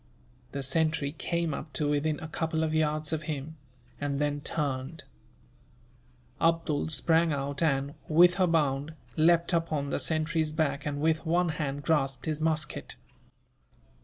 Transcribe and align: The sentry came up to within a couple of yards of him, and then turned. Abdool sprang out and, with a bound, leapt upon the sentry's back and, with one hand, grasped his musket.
The 0.51 0.63
sentry 0.63 1.11
came 1.11 1.53
up 1.53 1.73
to 1.73 1.87
within 1.87 2.19
a 2.21 2.27
couple 2.27 2.63
of 2.63 2.73
yards 2.73 3.13
of 3.13 3.21
him, 3.29 3.57
and 3.99 4.17
then 4.19 4.41
turned. 4.41 5.03
Abdool 6.41 6.89
sprang 6.89 7.31
out 7.31 7.61
and, 7.61 7.93
with 8.07 8.39
a 8.39 8.47
bound, 8.47 8.95
leapt 9.15 9.53
upon 9.53 9.91
the 9.91 9.99
sentry's 9.99 10.51
back 10.53 10.87
and, 10.87 11.01
with 11.01 11.27
one 11.27 11.49
hand, 11.49 11.83
grasped 11.83 12.25
his 12.25 12.41
musket. 12.41 12.95